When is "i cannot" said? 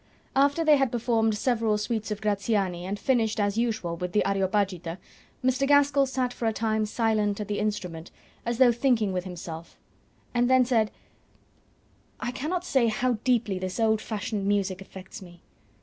12.19-12.65